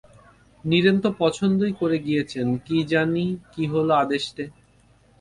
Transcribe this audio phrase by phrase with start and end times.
[0.63, 4.43] নীরেন তো পছন্দই করে গিয়েচেন-কি জানি কি হল আদেষ্টে!